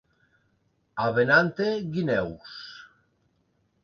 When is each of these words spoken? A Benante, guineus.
A 1.03 1.09
Benante, 1.17 1.67
guineus. 1.97 2.57